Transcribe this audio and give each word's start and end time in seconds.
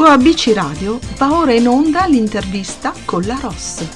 Su 0.00 0.06
ABC 0.06 0.52
Radio 0.54 0.98
va 1.18 1.36
ora 1.36 1.52
in 1.52 1.68
onda 1.68 2.06
l'intervista 2.06 2.94
con 3.04 3.20
la 3.26 3.38
Ross. 3.38 3.86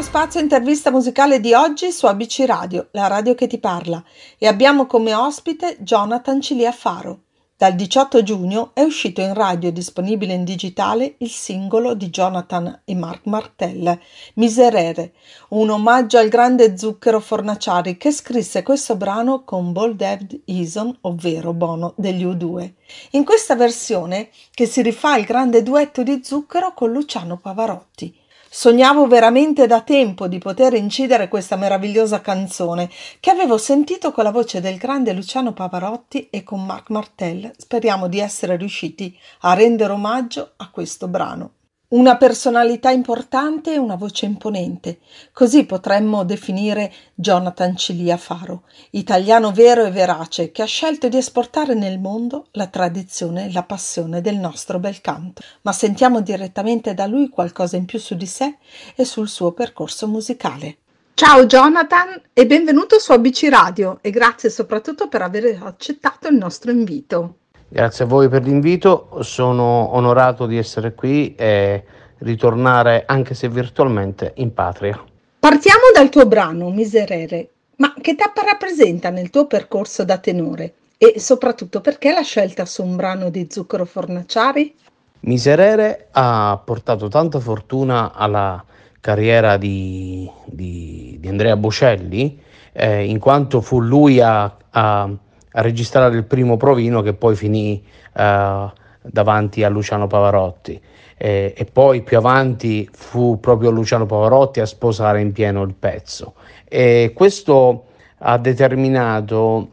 Spazio 0.00 0.40
intervista 0.40 0.90
musicale 0.90 1.38
di 1.38 1.52
oggi 1.52 1.92
su 1.92 2.06
ABC 2.06 2.44
Radio, 2.46 2.88
la 2.92 3.08
radio 3.08 3.34
che 3.34 3.46
ti 3.46 3.58
parla, 3.58 4.02
e 4.38 4.46
abbiamo 4.46 4.86
come 4.86 5.12
ospite 5.12 5.76
Jonathan 5.80 6.40
Cilia 6.40 6.72
Faro. 6.72 7.24
Dal 7.58 7.74
18 7.74 8.22
giugno 8.22 8.70
è 8.72 8.82
uscito 8.82 9.20
in 9.20 9.34
radio 9.34 9.70
e 9.70 9.72
disponibile 9.72 10.32
in 10.32 10.44
digitale 10.44 11.16
il 11.18 11.28
singolo 11.28 11.94
di 11.94 12.08
Jonathan 12.08 12.82
e 12.84 12.94
Mark 12.94 13.26
Martell, 13.26 13.98
Miserere, 14.34 15.14
un 15.48 15.68
omaggio 15.68 16.18
al 16.18 16.28
grande 16.28 16.78
Zucchero 16.78 17.18
Fornaciari 17.18 17.96
che 17.96 18.12
scrisse 18.12 18.62
questo 18.62 18.94
brano 18.94 19.42
con 19.42 19.72
Bold 19.72 19.96
David 19.96 20.42
Eason, 20.44 20.98
ovvero 21.00 21.52
Bono 21.52 21.94
degli 21.96 22.24
U2. 22.24 22.74
In 23.10 23.24
questa 23.24 23.56
versione 23.56 24.28
che 24.52 24.66
si 24.66 24.80
rifà 24.80 25.16
il 25.16 25.24
grande 25.24 25.64
duetto 25.64 26.04
di 26.04 26.20
Zucchero 26.22 26.72
con 26.74 26.92
Luciano 26.92 27.38
Pavarotti. 27.38 28.26
Sognavo 28.50 29.06
veramente 29.06 29.66
da 29.66 29.82
tempo 29.82 30.26
di 30.26 30.38
poter 30.38 30.72
incidere 30.72 31.28
questa 31.28 31.56
meravigliosa 31.56 32.22
canzone 32.22 32.88
che 33.20 33.30
avevo 33.30 33.58
sentito 33.58 34.10
con 34.10 34.24
la 34.24 34.30
voce 34.30 34.62
del 34.62 34.78
grande 34.78 35.12
Luciano 35.12 35.52
Pavarotti 35.52 36.28
e 36.30 36.42
con 36.42 36.64
Marc 36.64 36.88
Martel. 36.88 37.52
Speriamo 37.56 38.08
di 38.08 38.20
essere 38.20 38.56
riusciti 38.56 39.16
a 39.40 39.52
rendere 39.52 39.92
omaggio 39.92 40.52
a 40.56 40.70
questo 40.70 41.08
brano. 41.08 41.57
Una 41.90 42.18
personalità 42.18 42.90
importante 42.90 43.72
e 43.72 43.78
una 43.78 43.94
voce 43.94 44.26
imponente. 44.26 44.98
Così 45.32 45.64
potremmo 45.64 46.22
definire 46.22 46.92
Jonathan 47.14 47.78
Cilia 47.78 48.18
Faro, 48.18 48.64
italiano 48.90 49.52
vero 49.52 49.86
e 49.86 49.90
verace 49.90 50.50
che 50.52 50.60
ha 50.60 50.66
scelto 50.66 51.08
di 51.08 51.16
esportare 51.16 51.72
nel 51.72 51.98
mondo 51.98 52.48
la 52.50 52.66
tradizione 52.66 53.46
e 53.46 53.52
la 53.52 53.62
passione 53.62 54.20
del 54.20 54.36
nostro 54.36 54.78
bel 54.78 55.00
canto. 55.00 55.40
Ma 55.62 55.72
sentiamo 55.72 56.20
direttamente 56.20 56.92
da 56.92 57.06
lui 57.06 57.30
qualcosa 57.30 57.76
in 57.78 57.86
più 57.86 57.98
su 57.98 58.14
di 58.16 58.26
sé 58.26 58.58
e 58.94 59.06
sul 59.06 59.26
suo 59.26 59.52
percorso 59.52 60.06
musicale. 60.06 60.76
Ciao 61.14 61.46
Jonathan 61.46 62.20
e 62.34 62.44
benvenuto 62.44 62.98
su 62.98 63.12
ABC 63.12 63.48
Radio 63.48 63.96
e 64.02 64.10
grazie 64.10 64.50
soprattutto 64.50 65.08
per 65.08 65.22
aver 65.22 65.58
accettato 65.62 66.28
il 66.28 66.36
nostro 66.36 66.70
invito. 66.70 67.36
Grazie 67.70 68.04
a 68.04 68.06
voi 68.06 68.30
per 68.30 68.44
l'invito, 68.44 69.18
sono 69.20 69.94
onorato 69.94 70.46
di 70.46 70.56
essere 70.56 70.94
qui 70.94 71.34
e 71.34 71.84
ritornare, 72.20 73.04
anche 73.06 73.34
se 73.34 73.50
virtualmente, 73.50 74.32
in 74.36 74.54
patria. 74.54 74.98
Partiamo 75.38 75.82
dal 75.94 76.08
tuo 76.08 76.24
brano, 76.24 76.70
Miserere, 76.70 77.50
ma 77.76 77.92
che 78.00 78.14
tappa 78.14 78.42
rappresenta 78.42 79.10
nel 79.10 79.28
tuo 79.28 79.46
percorso 79.46 80.02
da 80.04 80.16
tenore? 80.16 80.72
E 80.96 81.20
soprattutto 81.20 81.82
perché 81.82 82.10
la 82.10 82.22
scelta 82.22 82.64
su 82.64 82.82
un 82.82 82.96
brano 82.96 83.28
di 83.28 83.46
Zucchero 83.50 83.84
Fornaciari? 83.84 84.74
Miserere 85.20 86.08
ha 86.12 86.58
portato 86.64 87.08
tanta 87.08 87.38
fortuna 87.38 88.14
alla 88.14 88.64
carriera 88.98 89.58
di, 89.58 90.28
di, 90.46 91.18
di 91.20 91.28
Andrea 91.28 91.56
Bocelli, 91.56 92.40
eh, 92.72 93.04
in 93.04 93.18
quanto 93.18 93.60
fu 93.60 93.80
lui 93.80 94.20
a, 94.20 94.56
a 94.70 95.10
a 95.52 95.60
registrare 95.60 96.16
il 96.16 96.24
primo 96.24 96.56
provino 96.56 97.02
che 97.02 97.14
poi 97.14 97.34
finì 97.34 97.82
uh, 98.14 98.70
davanti 99.02 99.64
a 99.64 99.68
Luciano 99.68 100.06
Pavarotti. 100.06 100.80
E, 101.16 101.52
e, 101.56 101.64
poi 101.64 102.02
più 102.02 102.16
avanti 102.16 102.88
fu 102.92 103.40
proprio 103.40 103.70
Luciano 103.70 104.06
Pavarotti 104.06 104.60
a 104.60 104.66
sposare 104.66 105.20
in 105.20 105.32
pieno 105.32 105.62
il 105.62 105.74
pezzo. 105.74 106.34
E 106.64 107.12
questo 107.14 107.86
ha 108.18 108.38
determinato 108.38 109.70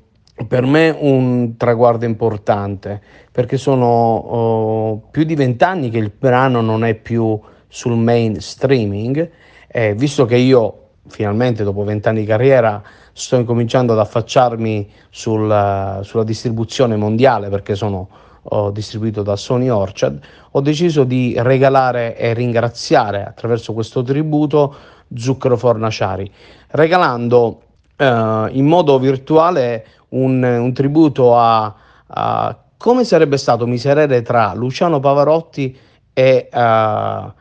per 0.48 0.66
me 0.66 0.96
un 0.98 1.56
traguardo 1.56 2.06
importante 2.06 3.02
perché 3.32 3.58
sono 3.58 3.86
oh, 3.86 4.98
più 5.10 5.24
di 5.24 5.36
vent'anni 5.36 5.90
che 5.90 5.98
il 5.98 6.12
brano 6.18 6.62
non 6.62 6.84
è 6.84 6.96
più 6.96 7.40
sul 7.68 7.98
mainstreaming, 7.98 9.30
eh, 9.68 9.94
visto 9.94 10.26
che 10.26 10.38
io 10.38 10.85
finalmente 11.08 11.64
dopo 11.64 11.84
vent'anni 11.84 12.22
di 12.22 12.26
carriera 12.26 12.82
sto 13.14 13.36
incominciando 13.36 13.94
ad 13.94 14.00
affacciarmi 14.00 14.92
sul, 15.10 16.00
sulla 16.04 16.24
distribuzione 16.24 16.96
mondiale 16.96 17.50
perché 17.50 17.76
sono 17.76 18.10
ho 18.50 18.70
distribuito 18.70 19.24
da 19.24 19.36
Sony 19.36 19.70
Orchard, 19.70 20.22
ho 20.52 20.62
deciso 20.62 21.04
di 21.04 21.34
regalare 21.38 22.16
e 22.16 22.34
ringraziare 22.34 23.26
attraverso 23.26 23.74
questo 23.74 24.04
tributo 24.04 24.76
Zucchero 25.16 25.58
Fornaciari, 25.58 26.32
regalando 26.70 27.62
eh, 27.96 28.48
in 28.52 28.66
modo 28.66 29.00
virtuale 29.00 29.86
un, 30.10 30.44
un 30.44 30.74
tributo 30.74 31.36
a, 31.38 31.74
a, 32.08 32.58
come 32.78 33.04
sarebbe 33.04 33.38
stato 33.38 33.66
miserere 33.66 34.22
tra 34.22 34.54
Luciano 34.54 35.00
Pavarotti 35.00 35.76
e 36.14 36.50
uh, 36.52 36.58
uh, 36.58 37.32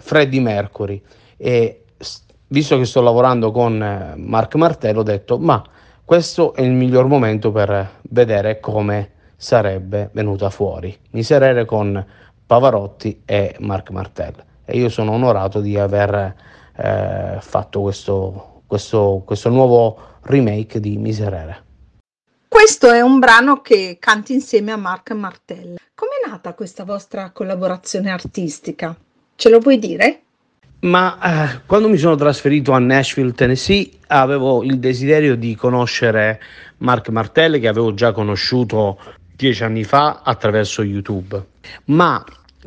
Freddie 0.00 0.40
Mercury. 0.40 1.00
E 1.36 1.84
visto 2.48 2.76
che 2.76 2.84
sto 2.84 3.00
lavorando 3.00 3.50
con 3.50 3.82
eh, 3.82 4.14
Mark 4.16 4.54
Martello, 4.56 5.00
ho 5.00 5.04
detto 5.04 5.38
ma 5.38 5.62
questo 6.04 6.54
è 6.54 6.62
il 6.62 6.72
miglior 6.72 7.06
momento 7.06 7.52
per 7.52 8.00
vedere 8.10 8.60
come 8.60 9.12
sarebbe 9.36 10.10
venuta 10.12 10.50
fuori 10.50 10.96
Miserere 11.10 11.64
con 11.64 12.04
Pavarotti 12.46 13.22
e 13.24 13.56
Mark 13.60 13.90
Martello 13.90 14.44
e 14.64 14.76
io 14.76 14.88
sono 14.88 15.12
onorato 15.12 15.60
di 15.60 15.78
aver 15.78 16.34
eh, 16.76 17.38
fatto 17.40 17.80
questo, 17.80 18.62
questo, 18.66 19.22
questo 19.24 19.48
nuovo 19.48 19.98
remake 20.22 20.78
di 20.78 20.98
Miserere. 20.98 21.64
Questo 22.46 22.90
è 22.90 23.00
un 23.00 23.18
brano 23.18 23.60
che 23.62 23.96
canti 23.98 24.34
insieme 24.34 24.72
a 24.72 24.76
Mark 24.76 25.10
Martel. 25.12 25.78
Com'è 25.94 26.28
nata 26.28 26.52
questa 26.52 26.84
vostra 26.84 27.30
collaborazione 27.30 28.10
artistica? 28.10 28.94
Ce 29.36 29.48
lo 29.48 29.58
vuoi 29.58 29.78
dire? 29.78 30.22
Ma 30.80 31.18
eh, 31.18 31.60
quando 31.66 31.88
mi 31.88 31.96
sono 31.96 32.14
trasferito 32.14 32.70
a 32.72 32.78
Nashville, 32.78 33.32
Tennessee, 33.32 33.90
avevo 34.08 34.62
il 34.62 34.78
desiderio 34.78 35.34
di 35.36 35.56
conoscere 35.56 36.40
Mark 36.78 37.08
Martell, 37.08 37.58
che 37.58 37.66
avevo 37.66 37.94
già 37.94 38.12
conosciuto 38.12 38.98
dieci 39.34 39.64
anni 39.64 39.82
fa 39.82 40.20
attraverso 40.22 40.82
YouTube. 40.82 41.44
Ma 41.86 42.24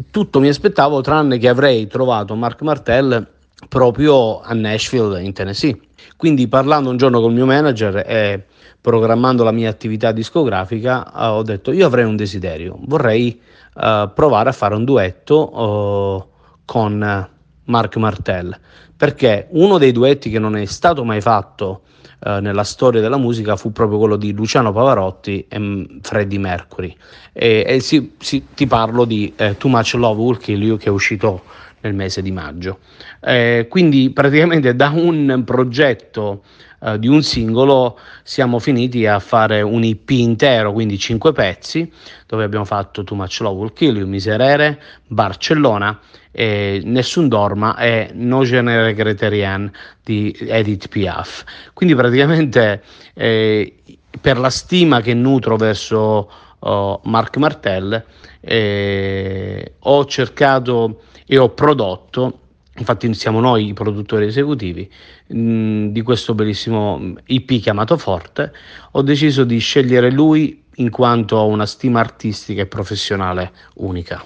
tutto 0.09 0.39
mi 0.41 0.49
aspettavo 0.49 0.99
tranne 0.99 1.37
che 1.37 1.47
avrei 1.47 1.87
trovato 1.87 2.35
Mark 2.35 2.61
Martell 2.63 3.27
proprio 3.69 4.41
a 4.41 4.53
Nashville, 4.53 5.21
in 5.21 5.31
Tennessee. 5.31 5.79
Quindi 6.17 6.49
parlando 6.49 6.89
un 6.89 6.97
giorno 6.97 7.21
col 7.21 7.33
mio 7.33 7.45
manager 7.45 8.03
e 8.05 8.45
programmando 8.81 9.43
la 9.43 9.51
mia 9.51 9.69
attività 9.69 10.11
discografica, 10.11 11.05
eh, 11.05 11.27
ho 11.27 11.43
detto 11.43 11.71
io 11.71 11.85
avrei 11.85 12.03
un 12.03 12.17
desiderio, 12.17 12.77
vorrei 12.81 13.39
eh, 13.79 14.09
provare 14.13 14.49
a 14.49 14.53
fare 14.53 14.75
un 14.75 14.83
duetto 14.83 15.51
eh, 15.53 16.29
con 16.65 17.29
Mark 17.71 17.95
Martel, 17.95 18.55
perché 18.95 19.47
uno 19.51 19.79
dei 19.79 19.91
duetti 19.91 20.29
che 20.29 20.37
non 20.37 20.55
è 20.55 20.65
stato 20.65 21.03
mai 21.03 21.21
fatto 21.21 21.81
eh, 22.23 22.39
nella 22.39 22.63
storia 22.63 23.01
della 23.01 23.17
musica 23.17 23.55
fu 23.55 23.71
proprio 23.71 23.97
quello 23.97 24.15
di 24.15 24.31
Luciano 24.33 24.71
Pavarotti 24.71 25.47
e 25.47 25.57
mm, 25.57 25.83
Freddie 26.01 26.37
Mercury. 26.37 26.95
E, 27.33 27.63
e 27.65 27.79
si, 27.79 28.13
si, 28.19 28.45
ti 28.53 28.67
parlo 28.67 29.05
di 29.05 29.33
eh, 29.35 29.57
Too 29.57 29.71
Much 29.71 29.93
Love 29.95 30.21
Will 30.21 30.37
Kill 30.37 30.61
You 30.61 30.77
che 30.77 30.85
è 30.85 30.89
uscito 30.89 31.41
nel 31.81 31.93
mese 31.93 32.21
di 32.21 32.31
maggio. 32.31 32.79
Eh, 33.21 33.67
quindi 33.69 34.11
praticamente 34.11 34.75
da 34.75 34.89
un 34.89 35.43
progetto 35.45 36.43
eh, 36.83 36.97
di 36.97 37.07
un 37.07 37.21
singolo 37.21 37.99
siamo 38.23 38.57
finiti 38.57 39.05
a 39.05 39.19
fare 39.19 39.61
un 39.61 39.83
EP 39.83 40.09
intero, 40.09 40.73
quindi 40.73 40.97
cinque 40.97 41.31
pezzi, 41.31 41.91
dove 42.25 42.43
abbiamo 42.43 42.65
fatto 42.65 43.03
Too 43.03 43.15
Much 43.17 43.39
Love 43.41 43.59
Will 43.59 43.73
Kill 43.73 43.97
You, 43.97 44.07
Miserere, 44.07 44.81
Barcellona, 45.07 45.99
eh, 46.31 46.81
Nessun 46.83 47.27
Dorma 47.27 47.77
e 47.77 48.09
No 48.13 48.43
Genere 48.43 48.93
Creterian 48.93 49.71
di 50.03 50.35
Edith 50.39 50.87
Piaf. 50.87 51.43
Quindi 51.73 51.93
praticamente 51.93 52.81
eh, 53.13 53.75
per 54.19 54.39
la 54.39 54.49
stima 54.49 55.01
che 55.01 55.13
nutro 55.13 55.57
verso 55.57 56.31
oh, 56.59 57.01
Marc 57.03 57.37
Martel 57.37 58.03
eh, 58.39 59.73
ho 59.77 60.05
cercato 60.05 61.01
e 61.31 61.37
ho 61.37 61.47
prodotto 61.47 62.39
infatti 62.75 63.13
siamo 63.13 63.39
noi 63.39 63.67
i 63.67 63.73
produttori 63.73 64.25
esecutivi 64.25 64.91
mm, 65.33 65.87
di 65.87 66.01
questo 66.01 66.35
bellissimo 66.35 67.13
IP 67.27 67.61
chiamato 67.61 67.97
Forte, 67.97 68.51
ho 68.91 69.01
deciso 69.01 69.45
di 69.45 69.57
scegliere 69.59 70.11
lui 70.11 70.61
in 70.75 70.89
quanto 70.89 71.37
ho 71.37 71.47
una 71.47 71.65
stima 71.65 72.01
artistica 72.01 72.63
e 72.63 72.65
professionale 72.65 73.53
unica. 73.75 74.25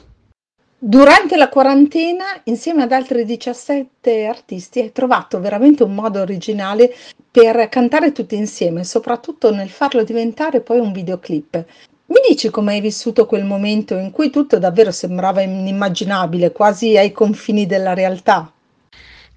Durante 0.80 1.38
la 1.38 1.50
quarantena, 1.50 2.26
insieme 2.46 2.82
ad 2.82 2.92
altri 2.92 3.24
17 3.24 4.26
artisti, 4.26 4.80
hai 4.80 4.92
trovato 4.92 5.40
veramente 5.40 5.84
un 5.84 5.94
modo 5.94 6.22
originale 6.22 6.92
per 7.30 7.70
cantare 7.70 8.12
tutti 8.14 8.36
insieme, 8.36 8.84
soprattutto 8.84 9.54
nel 9.54 9.70
farlo 9.70 10.04
diventare 10.04 10.62
poi 10.62 10.80
un 10.80 10.92
videoclip. 10.92 11.66
Mi 12.08 12.18
dici 12.28 12.52
come 12.52 12.74
hai 12.74 12.82
vissuto 12.82 13.26
quel 13.26 13.46
momento 13.46 13.96
in 13.96 14.12
cui 14.12 14.30
tutto 14.30 14.60
davvero 14.60 14.92
sembrava 14.92 15.42
inimmaginabile, 15.42 16.52
quasi 16.52 16.96
ai 16.98 17.12
confini 17.12 17.66
della 17.66 17.96
realtà? 17.96 18.52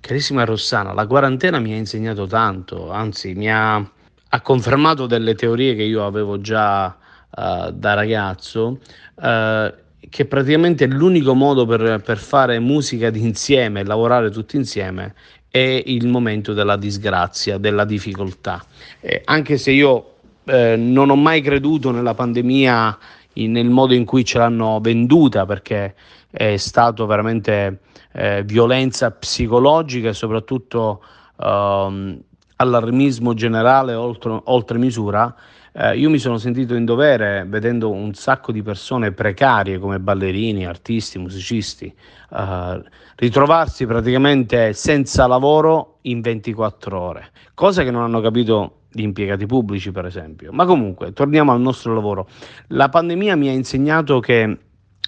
Carissima 0.01 0.45
Rossana, 0.45 0.93
la 0.93 1.07
quarantena 1.07 1.61
mi 1.61 1.73
ha 1.73 1.77
insegnato 1.77 2.27
tanto, 2.27 2.91
anzi 2.91 3.33
mi 3.35 3.51
ha, 3.51 3.77
ha 3.77 4.41
confermato 4.43 5.07
delle 5.07 5.35
teorie 5.35 5.75
che 5.75 5.83
io 5.83 6.05
avevo 6.05 6.43
già 6.43 6.87
uh, 6.89 7.71
da 7.71 7.95
ragazzo, 7.95 8.81
uh, 9.15 9.75
che 10.11 10.25
praticamente 10.27 10.87
l'unico 10.87 11.35
modo 11.35 11.65
per, 11.65 12.03
per 12.05 12.19
fare 12.19 12.59
musica 12.59 13.09
d'insieme, 13.09 13.83
lavorare 13.83 14.31
tutti 14.31 14.57
insieme, 14.57 15.15
è 15.51 15.83
il 15.87 16.07
momento 16.07 16.53
della 16.53 16.77
disgrazia, 16.77 17.57
della 17.57 17.87
difficoltà. 17.87 18.63
Eh, 19.01 19.23
anche 19.25 19.57
se 19.57 19.71
io 19.71 20.18
eh, 20.49 20.77
non 20.77 21.11
ho 21.11 21.17
mai 21.17 21.41
creduto 21.41 21.91
nella 21.91 22.15
pandemia 22.15 22.99
in, 23.35 23.53
nel 23.53 23.69
modo 23.69 23.95
in 23.95 24.05
cui 24.05 24.25
ce 24.25 24.39
l'hanno 24.39 24.81
venduta, 24.81 25.47
perché 25.47 25.95
è 26.31 26.57
stato 26.57 27.07
veramente 27.07 27.81
eh, 28.13 28.43
violenza 28.45 29.11
psicologica 29.11 30.09
e 30.09 30.15
soprattutto 30.15 31.03
ehm, 31.41 32.21
allarmismo 32.57 33.35
generale 33.35 33.95
oltre, 33.95 34.41
oltre 34.45 34.79
misura, 34.79 35.35
eh, 35.73 35.97
io 35.97 36.11
mi 36.11 36.19
sono 36.19 36.39
sentito 36.39 36.75
in 36.75 36.85
dovere, 36.85 37.45
vedendo 37.47 37.91
un 37.91 38.15
sacco 38.15 38.51
di 38.51 38.63
persone 38.63 39.13
precarie 39.13 39.79
come 39.79 40.01
ballerini, 40.01 40.67
artisti, 40.67 41.19
musicisti, 41.19 41.95
eh, 42.33 42.83
ritrovarsi 43.17 43.87
praticamente 43.87 44.73
senza 44.73 45.27
lavoro 45.27 45.99
in 46.03 46.21
24 46.21 47.01
ore, 47.01 47.31
cosa 47.55 47.85
che 47.85 47.91
non 47.91 48.03
hanno 48.03 48.21
capito 48.21 48.78
gli 48.91 49.03
impiegati 49.03 49.47
pubblici, 49.47 49.93
per 49.93 50.07
esempio. 50.07 50.53
Ma 50.53 50.65
comunque, 50.65 51.13
torniamo 51.13 51.53
al 51.53 51.61
nostro 51.61 51.95
lavoro. 51.95 52.29
La 52.69 52.89
pandemia 52.89 53.37
mi 53.37 53.49
ha 53.49 53.53
insegnato 53.53 54.21
che 54.21 54.59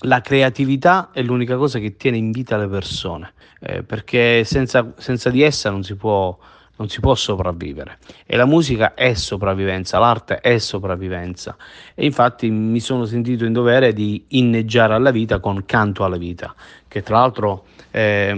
la 0.04 0.20
creatività 0.20 1.10
è 1.12 1.22
l'unica 1.22 1.56
cosa 1.56 1.78
che 1.78 1.96
tiene 1.96 2.16
in 2.16 2.30
vita 2.30 2.56
le 2.56 2.68
persone, 2.68 3.32
eh, 3.60 3.82
perché 3.82 4.44
senza, 4.44 4.92
senza, 4.96 5.30
di 5.30 5.42
essa 5.42 5.70
non 5.70 5.82
si, 5.82 5.94
può, 5.94 6.36
non 6.76 6.88
si 6.88 7.00
può 7.00 7.14
sopravvivere. 7.14 7.98
E 8.26 8.36
la 8.36 8.46
musica 8.46 8.94
è 8.94 9.12
sopravvivenza, 9.14 9.98
l'arte 9.98 10.40
è 10.40 10.58
sopravvivenza. 10.58 11.56
E 11.94 12.04
infatti 12.04 12.48
mi 12.50 12.80
sono 12.80 13.04
sentito 13.04 13.44
in 13.44 13.52
dovere 13.52 13.92
di 13.92 14.24
inneggiare 14.28 14.94
alla 14.94 15.10
vita 15.10 15.38
con 15.38 15.64
Canto 15.66 16.04
alla 16.04 16.16
vita, 16.16 16.54
che 16.88 17.02
tra 17.02 17.18
l'altro 17.18 17.64
è 17.90 18.34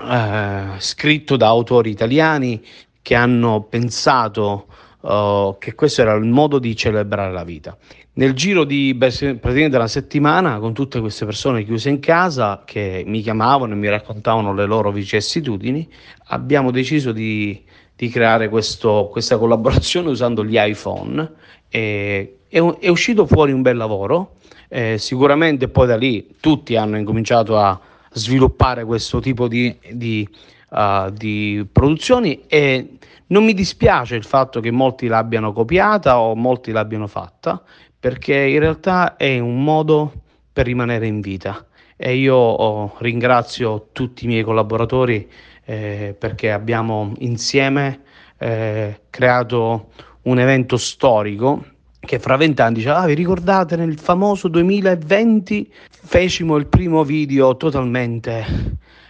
eh, 0.00 0.64
scritto 0.78 1.36
da 1.36 1.46
autori 1.46 1.90
italiani 1.90 2.64
che 3.00 3.14
hanno 3.14 3.62
pensato 3.62 4.66
uh, 5.04 5.56
che 5.58 5.74
questo 5.74 6.00
era 6.00 6.14
il 6.14 6.24
modo 6.24 6.58
di 6.58 6.74
celebrare 6.74 7.32
la 7.32 7.44
vita. 7.44 7.76
Nel 8.14 8.32
giro 8.32 8.64
di 8.64 8.94
praticamente 8.96 9.76
una 9.76 9.88
settimana, 9.88 10.58
con 10.58 10.72
tutte 10.72 11.00
queste 11.00 11.24
persone 11.24 11.64
chiuse 11.64 11.90
in 11.90 11.98
casa 11.98 12.62
che 12.64 13.02
mi 13.06 13.20
chiamavano 13.20 13.72
e 13.72 13.76
mi 13.76 13.88
raccontavano 13.88 14.54
le 14.54 14.66
loro 14.66 14.92
vicissitudini, 14.92 15.88
abbiamo 16.26 16.70
deciso 16.70 17.12
di, 17.12 17.60
di 17.96 18.08
creare 18.08 18.48
questo, 18.48 19.08
questa 19.10 19.36
collaborazione 19.36 20.10
usando 20.10 20.44
gli 20.44 20.56
iPhone. 20.56 21.32
E, 21.68 22.36
è, 22.48 22.58
è 22.58 22.88
uscito 22.88 23.26
fuori 23.26 23.52
un 23.52 23.62
bel 23.62 23.76
lavoro. 23.76 24.36
Eh, 24.68 24.96
sicuramente 24.98 25.68
poi 25.68 25.86
da 25.86 25.96
lì 25.96 26.34
tutti 26.40 26.76
hanno 26.76 26.96
incominciato 26.96 27.58
a 27.58 27.78
sviluppare 28.12 28.84
questo 28.84 29.18
tipo 29.20 29.48
di, 29.48 29.76
di, 29.92 30.28
uh, 30.70 31.10
di 31.10 31.66
produzioni 31.70 32.42
e 32.46 32.98
non 33.28 33.44
mi 33.44 33.54
dispiace 33.54 34.16
il 34.16 34.24
fatto 34.24 34.60
che 34.60 34.70
molti 34.70 35.06
l'abbiano 35.06 35.52
copiata 35.52 36.20
o 36.20 36.34
molti 36.34 36.72
l'abbiano 36.72 37.06
fatta 37.06 37.62
perché 37.98 38.36
in 38.36 38.58
realtà 38.58 39.16
è 39.16 39.38
un 39.38 39.64
modo 39.64 40.12
per 40.52 40.66
rimanere 40.66 41.06
in 41.06 41.20
vita. 41.20 41.66
E 41.96 42.16
io 42.16 42.36
oh, 42.36 42.96
ringrazio 42.98 43.88
tutti 43.92 44.24
i 44.24 44.28
miei 44.28 44.42
collaboratori 44.42 45.28
eh, 45.64 46.14
perché 46.18 46.52
abbiamo 46.52 47.12
insieme 47.18 48.02
eh, 48.38 49.00
creato 49.08 49.90
un 50.22 50.38
evento 50.38 50.76
storico 50.76 51.64
che 52.00 52.18
fra 52.18 52.36
vent'anni 52.36 52.74
dice 52.74 52.90
ah 52.90 53.06
vi 53.06 53.14
ricordate 53.14 53.76
nel 53.76 53.98
famoso 53.98 54.48
2020 54.48 55.72
fecimo 55.88 56.56
il 56.56 56.66
primo 56.66 57.04
video 57.04 57.56
totalmente 57.56 58.44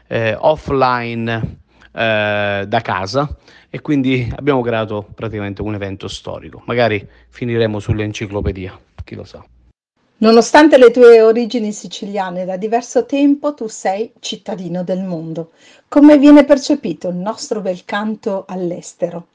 eh, 0.07 0.37
offline 0.39 1.63
eh, 1.95 2.65
da 2.67 2.81
casa 2.83 3.37
e 3.71 3.81
quindi 3.81 4.31
abbiamo 4.35 4.61
creato 4.63 5.07
praticamente 5.15 5.63
un 5.63 5.75
evento 5.75 6.09
storico. 6.09 6.63
Magari 6.67 7.07
finiremo 7.29 7.79
sull'enciclopedia, 7.79 8.79
chi 9.05 9.15
lo 9.15 9.25
sa. 9.25 9.45
Nonostante 10.17 10.79
le 10.79 10.91
tue 10.91 11.21
origini 11.21 11.73
siciliane, 11.73 12.45
da 12.45 12.57
diverso 12.57 13.05
tempo 13.05 13.55
tu 13.55 13.67
sei 13.67 14.13
cittadino 14.21 14.83
del 14.83 15.03
mondo. 15.03 15.51
Come 15.89 16.19
viene 16.19 16.45
percepito 16.45 17.09
il 17.09 17.17
nostro 17.17 17.61
bel 17.61 17.85
canto 17.85 18.45
all'estero? 18.47 19.27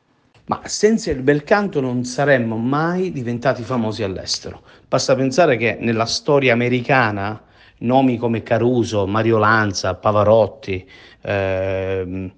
Ma 0.46 0.62
senza 0.66 1.12
il 1.12 1.22
bel 1.22 1.44
canto 1.44 1.80
non 1.80 2.06
saremmo 2.06 2.58
mai 2.58 3.12
diventati 3.12 3.62
famosi 3.62 4.04
all'estero. 4.04 4.64
Basta 4.88 5.16
pensare 5.16 5.58
che 5.58 5.78
nella 5.80 6.06
storia 6.06 6.54
americana 6.54 7.40
nomi 7.80 8.18
come 8.18 8.42
Caruso, 8.42 9.06
Mario 9.06 9.38
Lanza, 9.38 9.94
Pavarotti, 9.94 10.90
eh, 11.22 12.32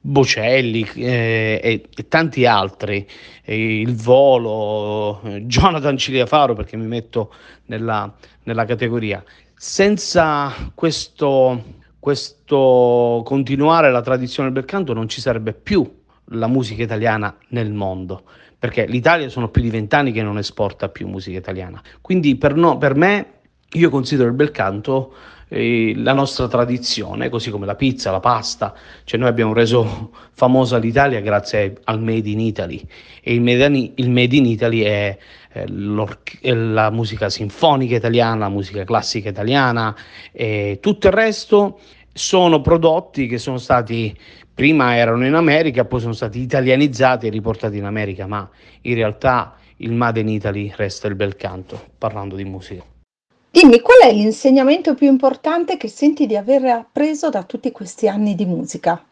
Bocelli 0.00 0.88
eh, 0.94 1.60
e, 1.62 1.88
e, 1.94 2.08
tanti 2.08 2.46
altri, 2.46 3.06
e 3.42 3.80
il 3.80 3.94
volo, 3.94 5.20
Jonathan 5.42 5.96
Ciliafaro 5.96 6.54
perché 6.54 6.76
mi 6.76 6.86
metto 6.86 7.32
nella, 7.66 8.12
nella 8.44 8.64
categoria. 8.64 9.22
Senza 9.54 10.52
questo, 10.74 11.62
questo 11.98 13.22
continuare 13.24 13.90
la 13.90 14.02
tradizione 14.02 14.52
del 14.52 14.64
canto 14.64 14.92
non 14.92 15.08
ci 15.08 15.20
sarebbe 15.20 15.52
più 15.52 16.04
la 16.30 16.46
musica 16.46 16.82
italiana 16.82 17.36
nel 17.48 17.72
mondo 17.72 18.24
perché 18.58 18.86
l'Italia 18.86 19.28
sono 19.28 19.48
più 19.48 19.62
di 19.62 19.70
vent'anni 19.70 20.12
che 20.12 20.22
non 20.22 20.38
esporta 20.38 20.88
più 20.88 21.06
musica 21.06 21.38
italiana. 21.38 21.80
Quindi 22.00 22.36
per, 22.36 22.54
no, 22.54 22.78
per 22.78 22.94
me 22.94 23.34
io 23.76 23.90
considero 23.90 24.28
il 24.28 24.34
bel 24.34 24.50
canto 24.50 25.12
eh, 25.48 25.92
la 25.96 26.12
nostra 26.12 26.48
tradizione, 26.48 27.28
così 27.28 27.50
come 27.50 27.66
la 27.66 27.76
pizza, 27.76 28.10
la 28.10 28.20
pasta, 28.20 28.74
cioè 29.04 29.18
noi 29.18 29.28
abbiamo 29.28 29.52
reso 29.52 30.10
famosa 30.32 30.78
l'Italia 30.78 31.20
grazie 31.20 31.78
al 31.84 32.00
Made 32.02 32.28
in 32.28 32.40
Italy 32.40 32.84
e 33.22 33.34
il 33.34 33.40
Made 33.40 34.36
in, 34.36 34.46
Italy 34.46 34.80
è 34.80 35.16
eh, 35.52 35.64
la 35.68 36.90
musica 36.90 37.28
sinfonica 37.30 37.96
italiana, 37.96 38.46
la 38.46 38.48
musica 38.48 38.84
classica 38.84 39.28
italiana 39.28 39.94
e 40.32 40.78
tutto 40.80 41.06
il 41.06 41.12
resto 41.12 41.80
sono 42.12 42.60
prodotti 42.60 43.26
che 43.26 43.38
sono 43.38 43.58
stati 43.58 44.16
prima 44.52 44.96
erano 44.96 45.26
in 45.26 45.34
America, 45.34 45.84
poi 45.84 46.00
sono 46.00 46.14
stati 46.14 46.40
italianizzati 46.40 47.26
e 47.26 47.30
riportati 47.30 47.76
in 47.76 47.84
America, 47.84 48.26
ma 48.26 48.48
in 48.82 48.94
realtà 48.94 49.54
il 49.76 49.92
Made 49.92 50.20
in 50.20 50.28
Italy 50.28 50.72
resta 50.74 51.08
il 51.08 51.14
bel 51.14 51.36
canto, 51.36 51.88
parlando 51.98 52.36
di 52.36 52.44
musica. 52.44 52.95
Dimmi 53.56 53.80
qual 53.80 54.00
è 54.02 54.12
l'insegnamento 54.12 54.92
più 54.92 55.06
importante 55.06 55.78
che 55.78 55.88
senti 55.88 56.26
di 56.26 56.36
aver 56.36 56.62
appreso 56.66 57.30
da 57.30 57.42
tutti 57.44 57.72
questi 57.72 58.06
anni 58.06 58.34
di 58.34 58.44
musica? 58.44 59.02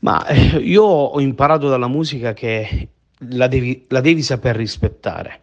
Ma 0.00 0.26
eh, 0.26 0.58
io 0.58 0.84
ho 0.84 1.18
imparato 1.22 1.70
dalla 1.70 1.88
musica 1.88 2.34
che 2.34 2.88
la 3.30 3.46
devi, 3.46 3.86
la 3.88 4.02
devi 4.02 4.20
saper 4.20 4.56
rispettare. 4.56 5.40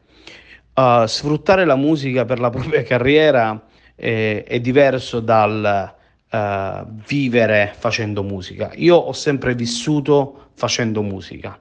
Uh, 0.75 1.07
sfruttare 1.07 1.65
la 1.65 1.75
musica 1.75 2.23
per 2.25 2.39
la 2.39 2.51
propria 2.51 2.83
carriera 2.83 3.65
eh, 3.95 4.43
è 4.43 4.59
diverso 4.59 5.21
dal 5.21 5.95
uh, 6.29 6.87
vivere 7.07 7.73
facendo 7.75 8.21
musica. 8.21 8.69
Io 8.75 8.95
ho 8.95 9.13
sempre 9.13 9.55
vissuto 9.55 10.49
facendo 10.53 11.01
musica. 11.01 11.57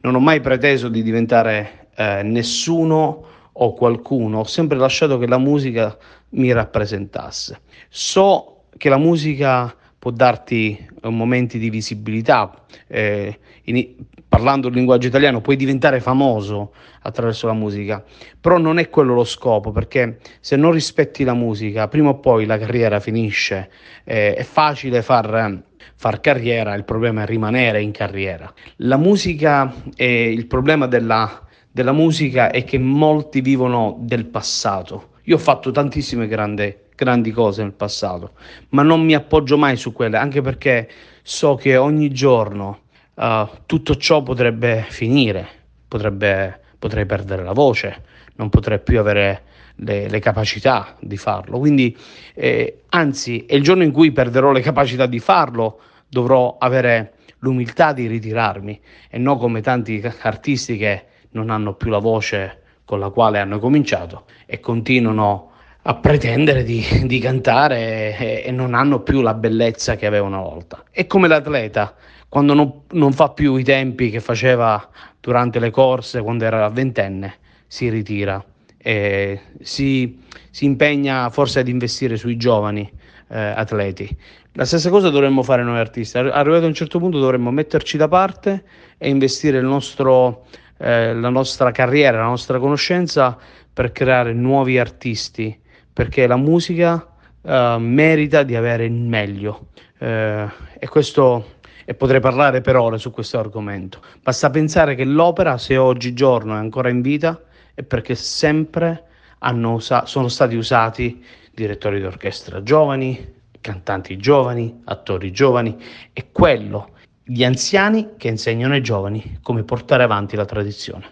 Non 0.00 0.16
ho 0.16 0.20
mai 0.20 0.40
preteso 0.40 0.88
di 0.88 1.04
diventare 1.04 1.86
uh, 1.96 2.26
nessuno 2.26 3.34
o 3.58 3.72
qualcuno, 3.74 4.40
ho 4.40 4.44
sempre 4.44 4.76
lasciato 4.76 5.18
che 5.18 5.26
la 5.26 5.38
musica 5.38 5.96
mi 6.30 6.52
rappresentasse. 6.52 7.60
So 7.88 8.64
che 8.76 8.88
la 8.88 8.98
musica 8.98 9.74
può 9.98 10.10
darti 10.10 10.76
eh, 11.02 11.08
momenti 11.08 11.58
di 11.58 11.70
visibilità, 11.70 12.52
eh, 12.86 13.38
in, 13.64 13.94
parlando 14.28 14.68
il 14.68 14.74
linguaggio 14.74 15.06
italiano 15.06 15.40
puoi 15.40 15.56
diventare 15.56 16.00
famoso 16.00 16.74
attraverso 17.02 17.46
la 17.46 17.54
musica, 17.54 18.04
però 18.40 18.58
non 18.58 18.78
è 18.78 18.90
quello 18.90 19.14
lo 19.14 19.24
scopo, 19.24 19.72
perché 19.72 20.18
se 20.40 20.56
non 20.56 20.72
rispetti 20.72 21.24
la 21.24 21.34
musica, 21.34 21.88
prima 21.88 22.10
o 22.10 22.18
poi 22.18 22.44
la 22.44 22.58
carriera 22.58 23.00
finisce, 23.00 23.70
eh, 24.04 24.34
è 24.34 24.42
facile 24.42 25.02
far, 25.02 25.62
far 25.94 26.20
carriera, 26.20 26.74
il 26.74 26.84
problema 26.84 27.22
è 27.22 27.26
rimanere 27.26 27.80
in 27.80 27.92
carriera. 27.92 28.52
La 28.76 28.98
musica 28.98 29.72
è 29.94 30.04
il 30.04 30.46
problema 30.46 30.86
della 30.86 31.45
della 31.76 31.92
musica 31.92 32.50
è 32.50 32.64
che 32.64 32.78
molti 32.78 33.42
vivono 33.42 33.98
del 34.00 34.24
passato. 34.24 35.10
Io 35.24 35.34
ho 35.34 35.38
fatto 35.38 35.70
tantissime 35.70 36.26
grandi, 36.26 36.74
grandi 36.94 37.30
cose 37.32 37.62
nel 37.62 37.74
passato, 37.74 38.30
ma 38.70 38.82
non 38.82 39.04
mi 39.04 39.14
appoggio 39.14 39.58
mai 39.58 39.76
su 39.76 39.92
quelle, 39.92 40.16
anche 40.16 40.40
perché 40.40 40.88
so 41.20 41.54
che 41.54 41.76
ogni 41.76 42.10
giorno 42.10 42.78
uh, 43.12 43.46
tutto 43.66 43.94
ciò 43.96 44.22
potrebbe 44.22 44.86
finire, 44.88 45.46
potrebbe, 45.86 46.58
potrei 46.78 47.04
perdere 47.04 47.42
la 47.44 47.52
voce, 47.52 48.04
non 48.36 48.48
potrei 48.48 48.80
più 48.80 48.98
avere 48.98 49.42
le, 49.74 50.08
le 50.08 50.18
capacità 50.18 50.96
di 50.98 51.18
farlo. 51.18 51.58
Quindi, 51.58 51.94
eh, 52.32 52.84
anzi, 52.88 53.44
è 53.44 53.54
il 53.54 53.62
giorno 53.62 53.82
in 53.82 53.92
cui 53.92 54.12
perderò 54.12 54.50
le 54.50 54.62
capacità 54.62 55.04
di 55.04 55.18
farlo, 55.18 55.78
dovrò 56.08 56.56
avere 56.58 57.16
l'umiltà 57.40 57.92
di 57.92 58.06
ritirarmi 58.06 58.80
e 59.10 59.18
non 59.18 59.36
come 59.36 59.60
tanti 59.60 60.02
artisti 60.22 60.78
che 60.78 61.04
non 61.36 61.50
hanno 61.50 61.74
più 61.74 61.90
la 61.90 61.98
voce 61.98 62.62
con 62.84 62.98
la 62.98 63.10
quale 63.10 63.38
hanno 63.38 63.58
cominciato 63.58 64.24
e 64.46 64.58
continuano 64.58 65.50
a 65.82 65.94
pretendere 65.94 66.64
di, 66.64 66.84
di 67.04 67.18
cantare 67.18 68.16
e, 68.16 68.42
e, 68.46 68.50
non 68.50 68.74
hanno 68.74 69.00
più 69.00 69.20
la 69.20 69.34
bellezza 69.34 69.96
che 69.96 70.06
avevano 70.06 70.38
una 70.38 70.48
volta. 70.48 70.82
È 70.90 71.06
come 71.06 71.28
l'atleta, 71.28 71.94
quando 72.28 72.54
non, 72.54 72.82
non 72.92 73.12
fa 73.12 73.28
più 73.30 73.56
i 73.56 73.62
tempi 73.62 74.10
che 74.10 74.20
faceva 74.20 74.88
durante 75.20 75.58
le 75.60 75.70
corse, 75.70 76.22
quando 76.22 76.44
era 76.44 76.68
ventenne, 76.70 77.36
si 77.66 77.88
ritira 77.88 78.42
e 78.78 79.40
si, 79.60 80.18
si 80.50 80.64
impegna 80.64 81.28
forse 81.30 81.60
ad 81.60 81.68
investire 81.68 82.16
sui 82.16 82.36
giovani 82.36 82.90
eh, 83.28 83.38
atleti. 83.38 84.16
La 84.52 84.64
stessa 84.64 84.88
cosa 84.88 85.10
dovremmo 85.10 85.42
fare 85.42 85.62
noi 85.62 85.78
artisti. 85.78 86.16
Arrivato 86.16 86.64
a 86.64 86.68
un 86.68 86.74
certo 86.74 86.98
punto 86.98 87.18
dovremmo 87.18 87.50
metterci 87.50 87.98
da 87.98 88.08
parte 88.08 88.64
e 88.96 89.10
investire 89.10 89.60
nostro, 89.60 90.46
eh, 90.78 91.14
la 91.14 91.28
nostra 91.28 91.70
carriera, 91.70 92.18
la 92.18 92.24
nostra 92.24 92.58
conoscenza 92.58 93.36
per 93.72 93.92
creare 93.92 94.32
nuovi 94.32 94.78
artisti, 94.78 95.58
perché 95.92 96.26
la 96.26 96.36
musica 96.36 97.06
eh, 97.42 97.76
merita 97.78 98.42
di 98.42 98.56
avere 98.56 98.84
il 98.84 98.92
meglio. 98.92 99.68
Eh, 99.98 100.46
e 100.78 100.88
questo 100.88 101.54
e 101.88 101.94
potrei 101.94 102.18
parlare 102.18 102.60
per 102.60 102.74
ore 102.74 102.98
su 102.98 103.12
questo 103.12 103.38
argomento. 103.38 104.00
Basta 104.20 104.50
pensare 104.50 104.96
che 104.96 105.04
l'opera, 105.04 105.56
se 105.56 105.76
oggigiorno 105.76 106.54
è 106.54 106.58
ancora 106.58 106.88
in 106.88 107.00
vita, 107.00 107.40
è 107.74 107.84
perché 107.84 108.16
sempre 108.16 109.04
usa- 109.38 110.04
sono 110.04 110.26
stati 110.26 110.56
usati 110.56 111.24
direttori 111.54 112.00
d'orchestra 112.00 112.62
giovani, 112.64 113.34
cantanti 113.60 114.16
giovani, 114.16 114.82
attori 114.84 115.30
giovani 115.30 115.76
e 116.12 116.26
quello, 116.32 116.90
gli 117.28 117.42
anziani 117.42 118.10
che 118.16 118.28
insegnano 118.28 118.74
ai 118.74 118.82
giovani 118.82 119.40
come 119.42 119.64
portare 119.64 120.04
avanti 120.04 120.36
la 120.36 120.44
tradizione. 120.44 121.06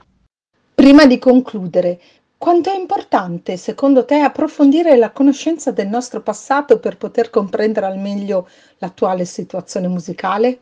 Prima 0.73 1.06
di 1.06 1.18
concludere, 1.18 2.00
quanto 2.38 2.71
è 2.71 2.76
importante, 2.76 3.56
secondo 3.56 4.04
te, 4.04 4.21
approfondire 4.21 4.97
la 4.97 5.11
conoscenza 5.11 5.73
del 5.73 5.88
nostro 5.88 6.21
passato 6.21 6.78
per 6.78 6.99
poter 6.99 7.30
comprendere 7.30 7.87
al 7.87 7.99
meglio 7.99 8.49
l'attuale 8.78 9.25
situazione 9.25 9.88
musicale? 9.88 10.59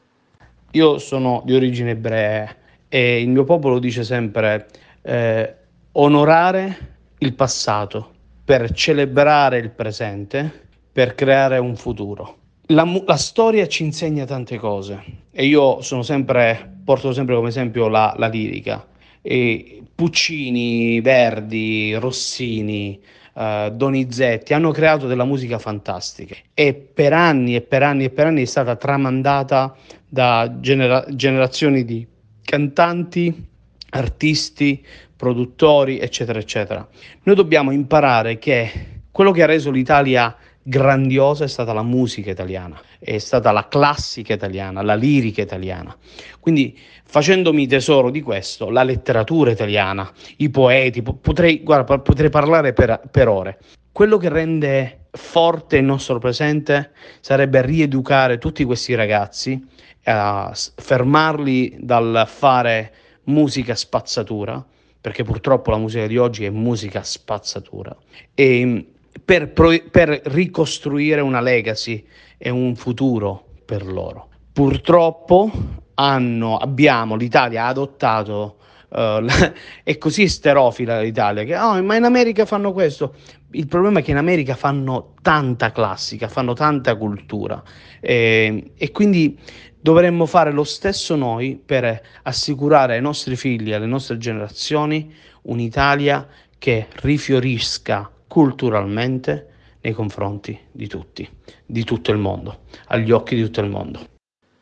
Io 0.70 0.96
sono 0.96 1.42
di 1.44 1.54
origine 1.54 1.90
ebrea 1.90 2.54
e 2.88 3.20
il 3.20 3.28
mio 3.28 3.44
popolo 3.44 3.78
dice 3.78 4.04
sempre 4.04 4.68
eh, 5.02 5.54
onorare 5.92 6.96
il 7.18 7.34
passato 7.34 8.10
per 8.42 8.72
celebrare 8.72 9.58
il 9.58 9.68
presente, 9.68 10.68
per 10.90 11.14
creare 11.14 11.58
un 11.58 11.76
futuro. 11.76 12.38
La, 12.66 12.84
la, 13.04 13.16
storia 13.16 13.66
ci 13.66 13.82
insegna 13.82 14.24
tante 14.24 14.56
cose 14.56 15.02
e 15.32 15.46
io 15.46 15.82
sono 15.82 16.02
sempre, 16.02 16.78
porto 16.84 17.12
sempre 17.12 17.34
come 17.34 17.48
esempio 17.48 17.88
la, 17.88 18.14
la 18.16 18.28
lirica. 18.28 18.86
E 19.20 19.82
Puccini, 19.94 21.00
Verdi, 21.00 21.94
Rossini, 21.94 23.00
uh, 23.34 23.68
Donizetti 23.70 24.54
hanno 24.54 24.70
creato 24.70 25.06
della 25.06 25.24
musica 25.24 25.58
fantastica 25.58 26.36
e 26.54 26.74
per 26.74 27.12
anni 27.12 27.56
e 27.56 27.60
per 27.62 27.82
anni 27.82 28.04
e 28.04 28.10
per 28.10 28.26
anni 28.26 28.42
è 28.42 28.46
stata 28.46 28.76
tramandata 28.76 29.76
da 30.08 30.56
genera- 30.60 31.04
generazioni 31.10 31.84
di 31.84 32.06
cantanti, 32.42 33.46
artisti, 33.90 34.84
produttori, 35.16 35.98
eccetera, 35.98 36.38
eccetera. 36.38 36.86
Noi 37.22 37.34
dobbiamo 37.34 37.70
imparare 37.70 38.38
che 38.38 38.70
quello 39.10 39.30
che 39.30 39.42
ha 39.42 39.46
reso 39.46 39.70
l'Italia 39.70 40.36
grandiosa 40.62 41.44
è 41.44 41.48
stata 41.48 41.72
la 41.72 41.82
musica 41.82 42.30
italiana, 42.30 42.80
è 42.98 43.18
stata 43.18 43.50
la 43.50 43.66
classica 43.68 44.34
italiana, 44.34 44.82
la 44.82 44.94
lirica 44.94 45.42
italiana. 45.42 45.96
Quindi 46.38 46.78
facendomi 47.04 47.66
tesoro 47.66 48.10
di 48.10 48.22
questo, 48.22 48.70
la 48.70 48.82
letteratura 48.82 49.50
italiana, 49.50 50.10
i 50.36 50.50
poeti, 50.50 51.02
potrei, 51.02 51.62
guarda, 51.62 51.98
potrei 51.98 52.30
parlare 52.30 52.72
per, 52.72 53.00
per 53.10 53.28
ore. 53.28 53.58
Quello 53.90 54.16
che 54.16 54.28
rende 54.28 55.06
forte 55.10 55.76
il 55.76 55.84
nostro 55.84 56.18
presente 56.18 56.92
sarebbe 57.20 57.60
rieducare 57.60 58.38
tutti 58.38 58.64
questi 58.64 58.94
ragazzi, 58.94 59.62
eh, 60.02 60.50
fermarli 60.76 61.76
dal 61.80 62.24
fare 62.26 62.92
musica 63.24 63.74
spazzatura, 63.74 64.64
perché 65.00 65.24
purtroppo 65.24 65.70
la 65.70 65.78
musica 65.78 66.06
di 66.06 66.16
oggi 66.16 66.44
è 66.44 66.50
musica 66.50 67.02
spazzatura, 67.02 67.94
e 68.34 68.86
per, 69.24 69.52
pro- 69.52 69.82
per 69.90 70.20
ricostruire 70.24 71.20
una 71.20 71.40
legacy 71.40 72.04
e 72.38 72.50
un 72.50 72.74
futuro 72.76 73.46
per 73.64 73.86
loro. 73.86 74.28
Purtroppo 74.52 75.50
hanno, 75.94 76.56
abbiamo, 76.56 77.16
l'Italia 77.16 77.64
ha 77.64 77.68
adottato 77.68 78.56
Uh, 78.92 79.24
è 79.84 79.96
così 79.96 80.28
sterofila 80.28 81.00
l'Italia 81.00 81.44
che 81.44 81.56
oh, 81.56 81.82
ma 81.82 81.96
in 81.96 82.04
America 82.04 82.44
fanno 82.44 82.72
questo. 82.72 83.14
Il 83.52 83.66
problema 83.66 84.00
è 84.00 84.02
che 84.02 84.10
in 84.10 84.18
America 84.18 84.54
fanno 84.54 85.14
tanta 85.22 85.72
classica, 85.72 86.28
fanno 86.28 86.52
tanta 86.52 86.94
cultura 86.96 87.62
e, 88.00 88.72
e 88.76 88.90
quindi 88.90 89.38
dovremmo 89.80 90.26
fare 90.26 90.52
lo 90.52 90.64
stesso 90.64 91.16
noi 91.16 91.58
per 91.64 92.02
assicurare 92.24 92.96
ai 92.96 93.00
nostri 93.00 93.34
figli, 93.34 93.72
alle 93.72 93.86
nostre 93.86 94.18
generazioni, 94.18 95.10
un'Italia 95.44 96.28
che 96.58 96.86
rifiorisca 97.00 98.10
culturalmente 98.32 99.48
nei 99.82 99.92
confronti 99.92 100.58
di 100.70 100.86
tutti, 100.86 101.28
di 101.66 101.84
tutto 101.84 102.12
il 102.12 102.16
mondo, 102.16 102.60
agli 102.86 103.10
occhi 103.10 103.34
di 103.34 103.42
tutto 103.42 103.60
il 103.60 103.68
mondo. 103.68 104.06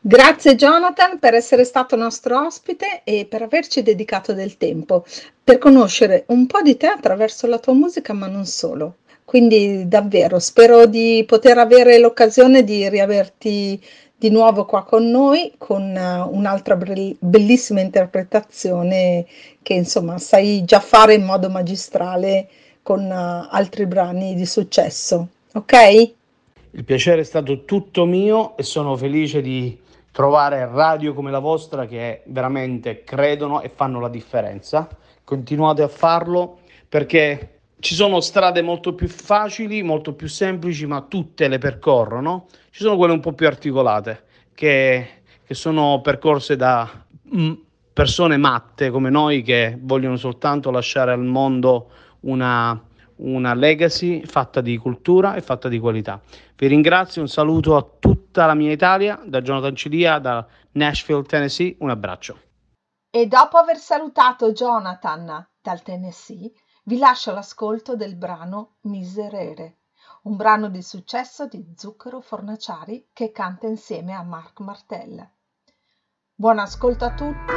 Grazie 0.01 0.57
Jonathan 0.57 1.21
per 1.21 1.35
essere 1.35 1.63
stato 1.63 1.95
nostro 1.95 2.47
ospite 2.47 3.03
e 3.05 3.27
per 3.27 3.43
averci 3.43 3.85
dedicato 3.85 4.33
del 4.33 4.57
tempo 4.57 5.05
per 5.45 5.59
conoscere 5.59 6.25
un 6.29 6.47
po' 6.47 6.63
di 6.63 6.77
te 6.77 6.89
attraverso 6.89 7.47
la 7.47 7.61
tua 7.61 7.75
musica, 7.75 8.13
ma 8.13 8.27
non 8.27 8.45
solo. 8.45 8.97
Quindi 9.25 9.87
davvero 9.87 10.41
spero 10.41 10.87
di 10.87 11.23
poter 11.25 11.57
avere 11.59 12.01
l'occasione 12.01 12.65
di 12.65 12.89
riaverti 12.89 13.81
di 14.17 14.31
nuovo 14.31 14.65
qua 14.65 14.83
con 14.83 15.09
noi 15.09 15.53
con 15.57 15.95
uh, 15.95 16.37
un'altra 16.37 16.77
bellissima 16.77 17.81
interpretazione 17.81 19.27
che 19.63 19.75
insomma 19.75 20.19
sai 20.19 20.65
già 20.65 20.81
fare 20.81 21.15
in 21.15 21.23
modo 21.23 21.49
magistrale 21.49 22.49
con 22.91 23.05
uh, 23.05 23.47
altri 23.49 23.87
brani 23.87 24.35
di 24.35 24.45
successo. 24.45 25.29
Ok? 25.53 26.13
Il 26.73 26.83
piacere 26.83 27.21
è 27.21 27.25
stato 27.25 27.65
tutto 27.65 28.05
mio 28.05 28.57
e 28.57 28.65
sono 28.65 28.97
felice 28.97 29.41
di 29.41 29.79
trovare 30.11 30.69
radio 30.69 31.15
come 31.15 31.31
la 31.31 31.39
vostra 31.39 31.87
che 31.87 32.23
veramente 32.27 33.05
credono 33.05 33.61
e 33.61 33.69
fanno 33.69 34.01
la 34.01 34.09
differenza. 34.09 34.89
Continuate 35.23 35.83
a 35.83 35.89
farlo 35.89 36.63
perché 36.89 37.61
ci 37.79 37.95
sono 37.95 38.19
strade 38.19 38.61
molto 38.61 38.93
più 38.93 39.07
facili, 39.07 39.85
molto 39.85 40.15
più 40.15 40.27
semplici, 40.27 40.85
ma 40.85 41.03
tutte 41.03 41.47
le 41.47 41.59
percorrono. 41.59 42.47
Ci 42.71 42.83
sono 42.83 42.97
quelle 42.97 43.13
un 43.13 43.21
po' 43.21 43.35
più 43.35 43.47
articolate, 43.47 44.25
che, 44.53 45.07
che 45.47 45.55
sono 45.55 46.01
percorse 46.01 46.57
da 46.57 46.91
mm, 47.37 47.53
persone 47.93 48.37
matte 48.37 48.91
come 48.91 49.11
noi 49.11 49.43
che 49.43 49.79
vogliono 49.81 50.17
soltanto 50.17 50.73
lasciare 50.73 51.13
al 51.13 51.25
mondo 51.25 51.91
una, 52.21 52.81
una 53.17 53.55
legacy 53.55 54.25
fatta 54.25 54.61
di 54.61 54.77
cultura 54.77 55.35
e 55.35 55.43
fatta 55.43 55.69
di 55.69 55.79
qualità. 55.79 56.21
Vi 56.57 56.67
ringrazio, 56.67 57.21
un 57.23 57.29
saluto 57.29 57.77
a 57.77 57.87
tutta 57.99 58.47
la 58.47 58.55
mia 58.55 58.73
Italia, 58.73 59.21
da 59.25 59.41
Jonathan 59.41 59.75
Cilia, 59.75 60.19
da 60.19 60.47
Nashville, 60.73 61.23
Tennessee, 61.23 61.77
un 61.81 61.91
abbraccio. 61.91 62.39
E 63.11 63.27
dopo 63.27 63.57
aver 63.57 63.77
salutato 63.77 64.53
Jonathan 64.53 65.49
dal 65.61 65.83
Tennessee, 65.83 66.53
vi 66.85 66.99
lascio 66.99 67.33
l'ascolto 67.33 67.97
del 67.97 68.17
brano 68.17 68.77
Miserere, 68.83 69.79
un 70.23 70.37
brano 70.37 70.69
di 70.69 70.83
successo 70.83 71.47
di 71.47 71.75
Zucchero 71.77 72.21
Fornaciari 72.21 73.09
che 73.13 73.33
canta 73.33 73.67
insieme 73.67 74.15
a 74.15 74.23
Marc 74.23 74.61
Martel. 74.61 75.29
Buon 76.35 76.59
ascolto 76.59 77.05
a 77.05 77.15
tutti 77.15 77.53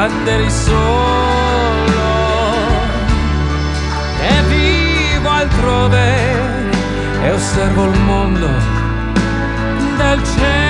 quando 0.00 0.30
eri 0.30 0.50
solo. 0.50 2.00
E 4.22 4.42
vivo 4.48 5.28
altrove 5.28 6.16
e 7.22 7.30
osservo 7.32 7.84
il 7.84 7.98
mondo 8.00 8.48
dal 9.98 10.22
cielo 10.24 10.69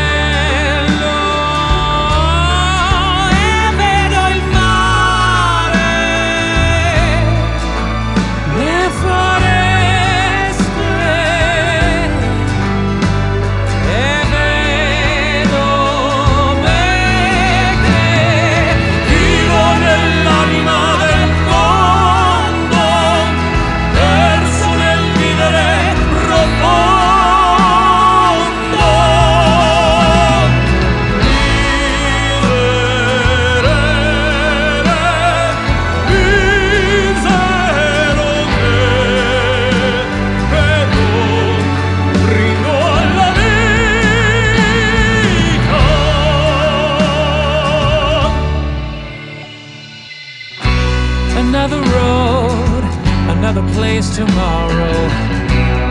tomorrow. 54.21 55.09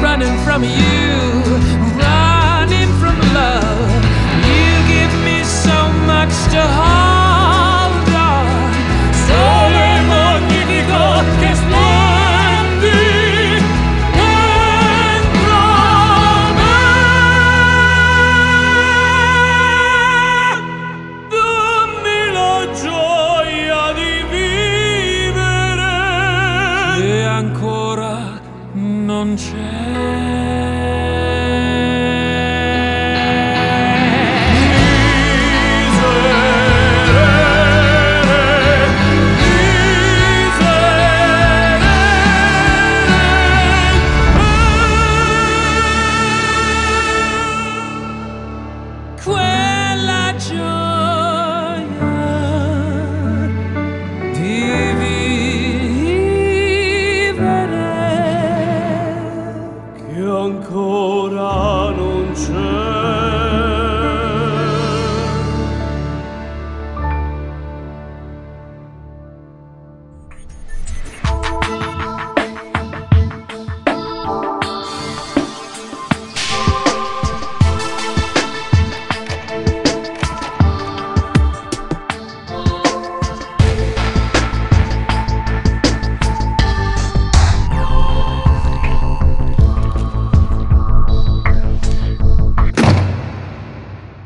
Running 0.04 0.38
from 0.46 0.63
you. 0.63 0.99